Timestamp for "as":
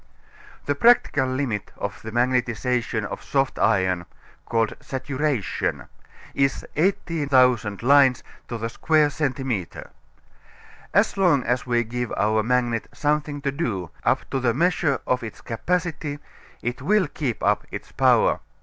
10.91-11.17, 11.43-11.67